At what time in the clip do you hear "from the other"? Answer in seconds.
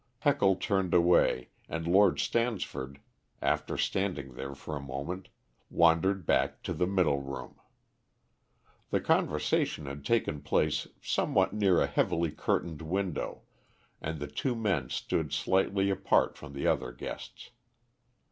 16.35-16.91